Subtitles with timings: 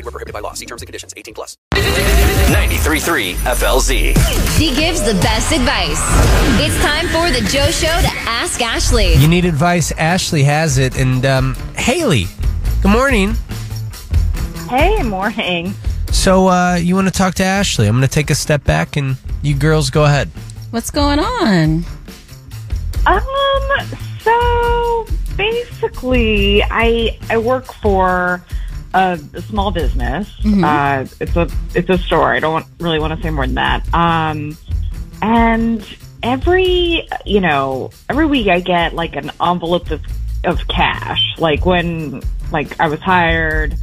[0.00, 0.54] Void were prohibited by law.
[0.54, 1.12] See terms and conditions.
[1.16, 1.56] 18 plus.
[1.74, 4.58] 93.3 FLZ.
[4.58, 6.00] She gives the best advice.
[6.58, 9.14] It's time for the Joe Show to Ask Ashley.
[9.14, 9.92] You need advice?
[9.92, 10.98] Ashley has it.
[10.98, 12.26] And um, Hailey,
[12.82, 13.34] good morning.
[14.70, 15.74] Hey, morning.
[16.12, 17.86] So uh, you want to talk to Ashley?
[17.86, 20.28] I'm going to take a step back, and you girls go ahead.
[20.70, 21.84] What's going on?
[23.06, 23.22] Um,
[24.20, 28.44] so basically, I I work for
[28.94, 30.28] a, a small business.
[30.64, 32.32] Uh, it's a it's a store.
[32.32, 33.92] I don't really want to say more than that.
[33.94, 34.56] Um,
[35.22, 35.86] and
[36.22, 40.02] every you know every week I get like an envelope of
[40.44, 41.34] of cash.
[41.38, 43.76] Like when like I was hired,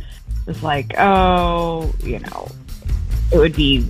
[0.47, 2.49] it's like oh you know
[3.31, 3.89] it would be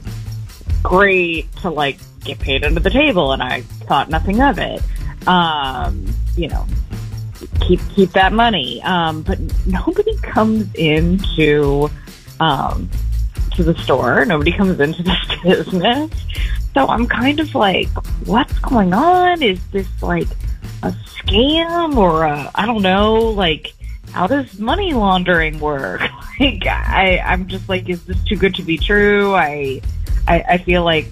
[0.83, 4.81] great to like get paid under the table and I thought nothing of it.
[5.27, 6.65] Um, you know,
[7.61, 8.81] keep keep that money.
[8.83, 11.89] Um, but nobody comes into
[12.39, 12.89] um
[13.55, 14.25] to the store.
[14.25, 15.03] Nobody comes into
[15.43, 16.11] this business.
[16.73, 17.89] So I'm kind of like,
[18.25, 19.41] what's going on?
[19.41, 20.27] Is this like
[20.83, 23.73] a scam or a I don't know, like
[24.11, 26.01] how does money laundering work?
[26.39, 29.33] Like I I'm just like, is this too good to be true?
[29.33, 29.81] I
[30.27, 31.07] I, I feel like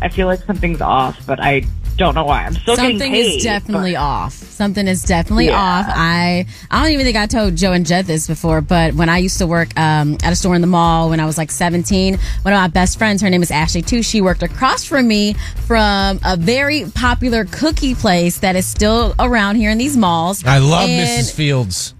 [0.00, 1.64] I feel like something's off, but I
[1.96, 2.44] don't know why.
[2.44, 3.36] I'm still Something getting paid.
[3.38, 4.32] is definitely but- off.
[4.34, 5.60] Something is definitely Yeah.
[5.60, 5.86] off.
[5.88, 9.18] I I don't even think I told Joe and Jet this before, but when I
[9.18, 12.18] used to work um, at a store in the mall when I was like 17,
[12.42, 14.02] one of my best friends, her name is Ashley too.
[14.02, 15.34] She worked across from me
[15.66, 20.44] from a very popular cookie place that is still around here in these malls.
[20.44, 21.32] I love And- Mrs.
[21.34, 21.94] Fields.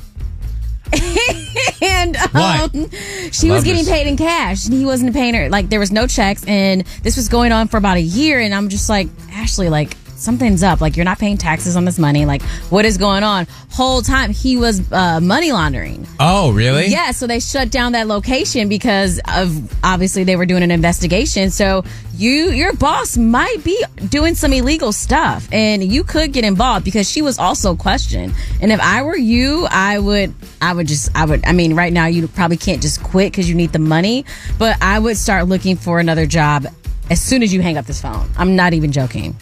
[1.83, 2.91] and um,
[3.31, 3.91] she was getting this.
[3.91, 4.67] paid in cash.
[4.67, 7.69] And he wasn't paying her like there was no checks and this was going on
[7.69, 10.81] for about a year and i'm just like ashley like something's up.
[10.81, 12.25] Like you're not paying taxes on this money.
[12.25, 13.47] Like what is going on?
[13.71, 16.07] Whole time he was uh, money laundering.
[16.21, 16.87] Oh, really?
[16.87, 21.51] yeah so they shut down that location because of obviously they were doing an investigation.
[21.51, 21.85] So
[22.15, 27.11] you your boss might be doing some illegal stuff and you could get involved because
[27.11, 28.35] she was also questioned.
[28.61, 31.93] And if i were you i would i would just i would i mean right
[31.93, 34.25] now you probably can't just quit because you need the money
[34.59, 36.67] but i would start looking for another job
[37.11, 38.29] as soon as you hang up this phone.
[38.39, 39.37] I'm not even joking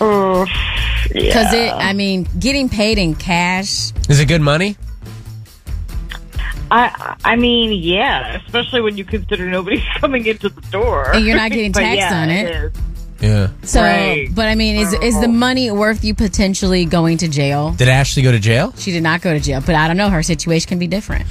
[0.00, 0.48] Ugh,
[1.12, 1.78] because yeah.
[1.78, 4.76] it i mean getting paid in cash Is it good money?
[6.70, 11.36] I I mean, yeah, especially when you consider nobody's coming into the door And you're
[11.36, 12.72] not getting taxed yeah, on it.
[13.20, 13.50] Yeah.
[13.62, 14.28] so Right.
[14.34, 18.22] but i mean is is the money worth you potentially going to jail Did Ashley
[18.22, 18.72] go to jail?
[18.78, 20.08] She did not go to jail, but I don't know.
[20.10, 21.26] Her situation can be different.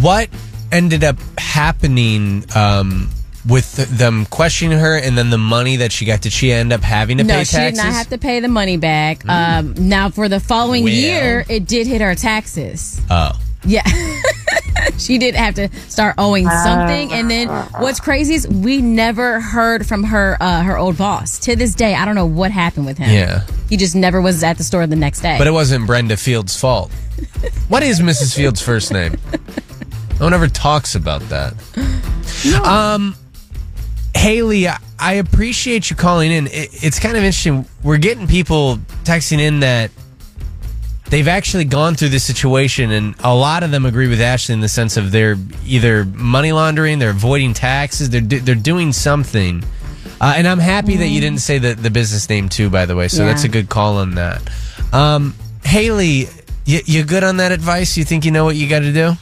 [0.00, 0.28] What
[0.72, 3.10] ended up happening um,
[3.46, 6.20] with them questioning her and then the money that she got?
[6.20, 7.54] Did she end up having to pay taxes?
[7.54, 9.26] no, she did not have to pay the money back.
[9.28, 10.92] Um, now, for the following Well.
[10.92, 13.00] year, it did hit her taxes.
[13.10, 13.38] Oh.
[13.64, 13.82] Yeah.
[14.98, 17.12] she did have to start owing something.
[17.12, 17.48] And then
[17.80, 21.38] what's crazy is we never heard from her uh, her old boss.
[21.40, 23.10] To this day, I don't know what happened with him.
[23.10, 23.44] Yeah.
[23.68, 25.36] He just never was at the store the next day.
[25.38, 26.92] But it wasn't Brenda Fields' fault.
[27.68, 28.36] what is Mrs.
[28.36, 29.16] Fields' first name?
[30.20, 31.54] No one ever talks about that.
[32.64, 33.16] Um,
[34.26, 36.48] Hailey, I, appreciate you calling in.
[36.48, 37.64] It, it's kind of interesting.
[37.84, 39.92] We're getting people texting in that
[41.10, 44.60] they've actually gone through this situation, and a lot of them agree with Ashley in
[44.60, 49.62] the sense of they're either money laundering, they're avoiding taxes, they're do- they're doing something.
[50.20, 52.96] Uh, and I'm happy that you didn't say the, the business name too, by the
[52.96, 53.06] way.
[53.06, 53.28] So Yeah.
[53.28, 54.42] that's a good call on that.
[54.92, 56.26] Um, Hailey,
[56.64, 57.96] you, you good on that advice?
[57.96, 59.12] You think you know what you got to do?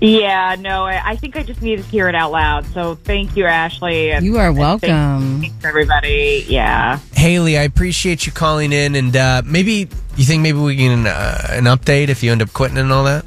[0.00, 2.66] Yeah, no, I, I think I just needed to hear it out loud.
[2.66, 4.12] So thank you, Ashley.
[4.12, 5.40] and- you are welcome.
[5.40, 6.44] Thanks, everybody.
[6.48, 6.98] Yeah.
[7.14, 11.46] Hailey, I appreciate you calling in, and uh, maybe you think maybe we can uh,
[11.50, 13.24] an update if you end up quitting and all that.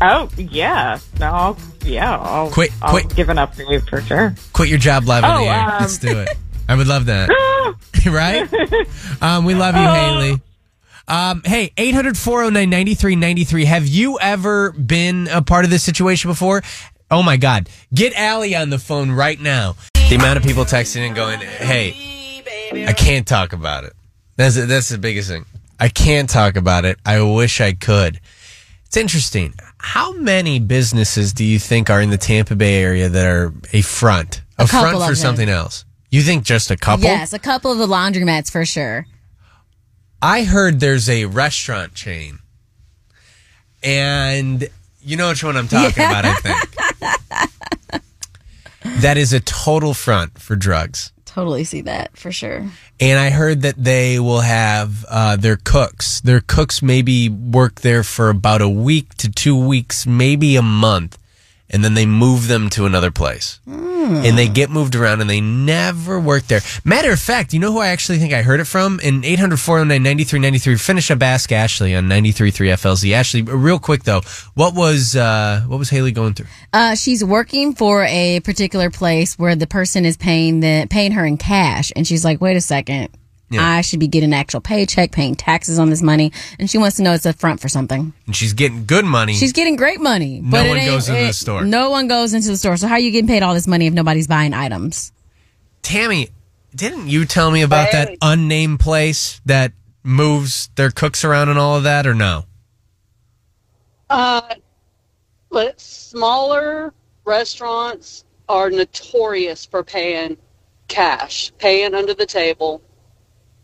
[0.00, 0.98] Oh, yeah.
[1.20, 2.16] No, I'll, yeah.
[2.18, 3.14] I'll, Quit- I'll quit.
[3.14, 4.34] give an update for sure.
[4.52, 5.60] Quit your job live on Oh, the air.
[5.60, 6.28] um, Let's do it.
[6.68, 7.28] I would love that.
[8.06, 8.48] right?
[9.22, 10.40] Um, we love you, Hailey.
[11.08, 13.64] Um, hey, 800 409 9393.
[13.66, 16.62] Have you ever been a part of this situation before?
[17.10, 17.68] Oh my God.
[17.92, 19.76] Get Allie on the phone right now.
[20.08, 22.44] The amount of people texting and going, hey,
[22.86, 23.92] I can't talk about it.
[24.36, 25.44] That's, that's the biggest thing.
[25.78, 26.98] I can't talk about it.
[27.04, 28.20] I wish I could.
[28.86, 29.54] It's interesting.
[29.78, 33.82] How many businesses do you think are in the Tampa Bay area that are a
[33.82, 34.42] front?
[34.58, 35.84] A, A front for something else?
[36.10, 37.04] You think just a couple?
[37.04, 39.06] Yes, a couple of the laundromats for sure.
[40.24, 42.38] I heard there's a restaurant chain.
[43.82, 44.68] And
[45.00, 46.58] you know which one I'm talking about, I think.
[49.00, 51.12] that is a total front for drugs.
[51.24, 52.68] Totally see that for sure.
[53.00, 56.20] And I heard that they will have uh, their cooks.
[56.20, 61.18] Their cooks maybe work there for about a week to two weeks, maybe a month,
[61.72, 63.60] and then they move them to another place.
[63.66, 66.60] And they get moved around and they never work there.
[66.84, 69.00] Matter of fact, you know who I actually think I heard it from?
[69.00, 70.76] In 800 409 9393.
[70.76, 73.12] Finish up Ask Ashley on 93.3 FLZ.
[73.12, 74.20] Ashley, real quick though,
[74.54, 76.46] what was uh, what was Hailey going through?
[76.72, 81.24] Uh, she's working for a particular place where the person is paying the paying her
[81.24, 83.08] in cash, and she's like, "Wait a second,
[83.52, 83.68] Yeah.
[83.68, 86.96] I should be getting an actual paycheck, paying taxes on this money." And she wants
[86.96, 88.12] to know it's a front for something.
[88.26, 89.34] And she's getting good money.
[89.34, 90.40] She's getting great money.
[90.40, 91.64] No but one goes into the store.
[91.64, 92.76] No one goes into the store.
[92.76, 95.12] So how are you getting paid all this money if nobody's buying items?
[95.82, 96.30] Tammy,
[96.74, 99.72] didn't you tell me about that unnamed place that
[100.02, 102.44] moves their cooks around and all of that, or no?
[104.08, 104.54] Uh,
[105.50, 106.92] but smaller
[107.24, 110.36] restaurants are notorious for paying
[110.88, 112.82] cash, paying under the table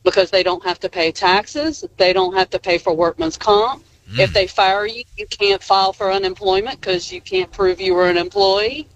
[0.08, 1.84] because they don't have to pay taxes.
[1.98, 3.84] They don't have to pay for workman's comp.
[4.10, 4.20] Mm.
[4.20, 8.08] If they fire you, you can't file for unemployment because you can't prove you were
[8.08, 8.88] an employee.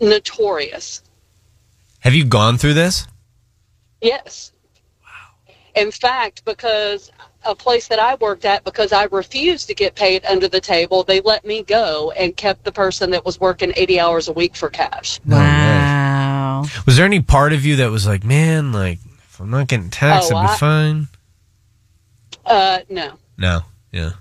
[0.00, 1.02] Notorious.
[2.00, 3.06] Have you gone through this?
[4.02, 4.52] Yes.
[5.02, 5.52] Wow.
[5.80, 7.12] In fact, because
[7.44, 11.04] a place that I worked at, because I refused to get paid under the table,
[11.04, 14.56] they let me go and kept the person that was working 80 hours a week
[14.56, 15.20] for cash.
[15.24, 16.64] wow.
[16.86, 18.98] Was there any part of you that was like, man, like
[19.36, 21.08] if I'm not getting taxed, Oh, I'd be I- fine?
[22.46, 23.60] Uh, no, No.
[23.92, 24.12] Yeah.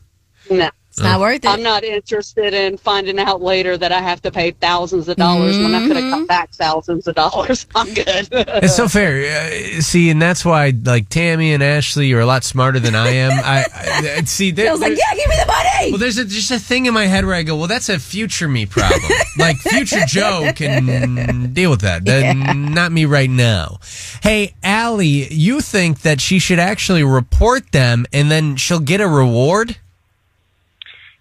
[0.51, 0.69] no.
[0.95, 1.47] It's not worth it.
[1.49, 5.57] I'm not interested in finding out later that I have to pay thousands of dollars
[5.57, 7.67] when I could have cut back thousands of dollars.
[7.75, 8.29] I'm good.
[8.31, 9.77] It's so fair.
[9.77, 13.09] Uh, see, and that's why like Tammy and Ashley are a lot smarter than I
[13.09, 13.31] am.
[13.33, 14.51] I, I see.
[14.51, 16.85] There, I was like, "Yeah, give me the money." Well, there's a, just a thing
[16.85, 19.11] in my head where I go, well, that's a future me problem.
[19.37, 22.05] like future Joe can deal with that.
[22.05, 23.79] Then Not me right now.
[24.23, 29.07] Hey, Allie, you think that she should actually report them and then she'll get a
[29.07, 29.77] reward?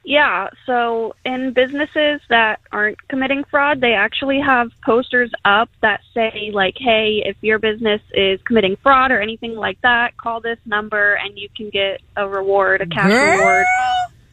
[0.04, 6.50] Yeah, so in businesses that aren't committing fraud, they actually have posters up that say,
[6.52, 11.14] like, hey, if your business is committing fraud or anything like that, call this number
[11.14, 13.66] and you can get a reward, a cash Girl, reward.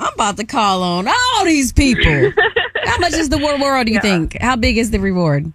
[0.02, 2.04] I'm about to call on all these people.
[2.84, 3.88] How much is the reward?
[3.88, 4.38] Do you think?
[4.42, 5.54] How big is the reward?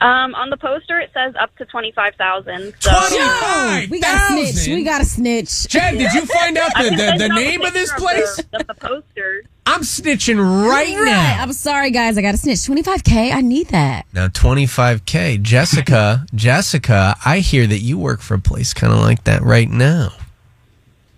[0.00, 4.66] Um, on the poster, it says up to 25000 So Yo, we got a snitch.
[4.68, 5.68] We got to snitch.
[5.68, 8.36] Jen, did you find out I the, can the, send the name of this place?
[8.36, 9.44] the, of the poster.
[9.64, 10.38] I'm snitching
[10.68, 11.42] right now.
[11.42, 12.18] I'm sorry, guys.
[12.18, 12.58] I got a snitch.
[12.58, 13.32] 25K.
[13.32, 14.06] I need that.
[14.12, 15.40] Now, 25K.
[15.42, 19.68] Jessica, Jessica, I hear that you work for a place kind of like that right
[19.68, 20.12] now.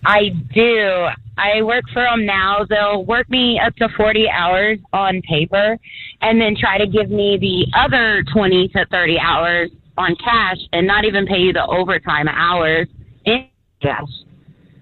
[0.08, 1.06] I do.
[1.36, 2.64] I work for them now.
[2.68, 5.78] They'll work me up to 40 hours on paper
[6.22, 10.86] and then try to give me the other 20 to 30 hours on cash and
[10.86, 12.88] not even pay you the overtime hours
[13.26, 13.48] in
[13.82, 14.08] cash.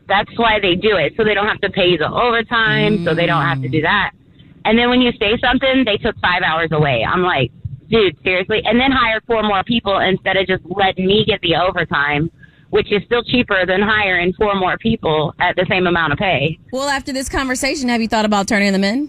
[0.09, 1.15] That's why they do it.
[1.17, 3.83] So they don't have to pay you the overtime, so they don't have to do
[3.83, 4.13] that.
[4.65, 7.05] And then when you say something, they took five hours away.
[7.05, 7.51] I'm like,
[7.91, 8.63] dude, seriously?
[8.65, 12.31] And then hire four more people instead of just letting me get the overtime,
[12.77, 16.59] which is still cheaper than hiring four more people at the same amount of pay.
[16.71, 19.09] Well, after this conversation, have you thought about turning them in?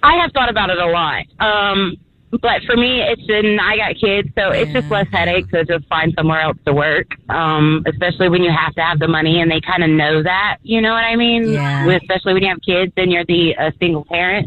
[0.00, 1.24] I have thought about it a lot.
[1.40, 1.96] Um,
[2.30, 5.88] but for me, it's been, I got kids, so it's just less headache to just
[5.88, 7.08] find somewhere else to work.
[7.30, 10.58] Um, especially when you have to have the money and they kind of know that,
[10.62, 11.50] you know what I mean?
[11.50, 11.90] Yeah.
[11.90, 14.46] Especially when you have kids and you're the a single parent.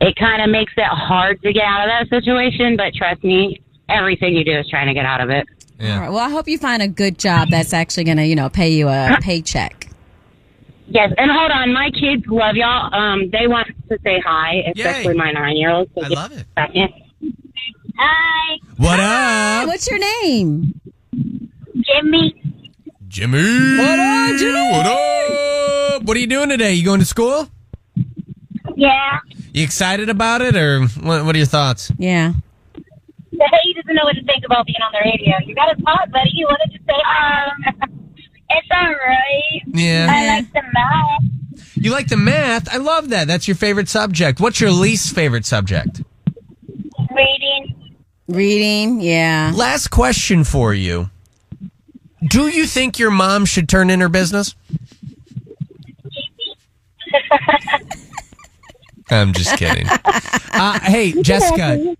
[0.00, 3.60] It kind of makes it hard to get out of that situation, but trust me,
[3.88, 5.46] everything you do is trying to get out of it.
[5.80, 6.08] All right.
[6.08, 8.70] Well, I hope you find a good job that's actually going to, you know, pay
[8.70, 9.88] you a paycheck.
[10.86, 12.94] Yes, and hold on, my kids love y'all.
[12.94, 15.88] Um, they want to say hi, especially my nine-year-old.
[15.94, 16.46] So I love it.
[16.56, 16.90] Second.
[17.96, 20.78] Hi, What Hey, up, what's your name?
[21.12, 22.34] Jimmy.
[23.08, 23.78] Jimmy?
[23.78, 24.70] What up, Jimmy?
[24.72, 26.02] What up?
[26.02, 26.74] What are you doing today?
[26.74, 27.48] You going to school?
[28.76, 29.20] Yeah.
[29.52, 31.90] You excited about it, or what, what are your thoughts?
[31.96, 32.32] Yeah.
[33.84, 35.34] He doesn't know what to think about being on the radio.
[35.46, 36.30] You got to talk, buddy.
[36.32, 37.90] You wanted to say um,
[38.48, 39.62] it's all right.
[39.66, 40.06] Yeah.
[40.10, 41.74] I like the math.
[41.76, 42.72] You like the math?
[42.72, 43.26] I love that.
[43.26, 44.40] That's your favorite subject.
[44.40, 46.02] What's your least favorite subject?
[47.14, 47.94] Reading.
[48.26, 49.00] Reading.
[49.02, 49.52] Yeah.
[49.54, 51.10] Last question for you.
[52.26, 54.54] Do you think your mom should turn in her business?
[59.20, 59.86] I'm just kidding.
[60.56, 61.96] Uh, hey, Jessica.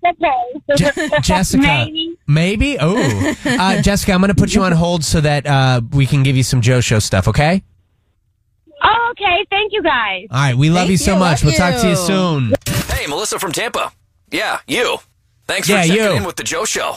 [0.77, 1.61] Je- Jessica.
[1.61, 2.17] Maybe.
[2.29, 2.77] Maybe?
[2.79, 3.35] Oh.
[3.45, 6.37] Uh, Jessica, I'm going to put you on hold so that uh, we can give
[6.37, 7.65] you some Joe Show stuff, okay?
[8.81, 9.45] Oh, okay.
[9.51, 10.29] Thank you guys.
[10.31, 10.55] All right.
[10.57, 11.43] We love Thank you so you, much.
[11.43, 11.97] love We'll talk to you you.
[11.97, 12.55] soon.
[12.91, 13.91] Hey, Melissa from Tampa.
[14.31, 14.99] Yeah, you.
[15.49, 16.13] Thanks for Yeah, checking you.
[16.13, 16.97] in with the Joe Show.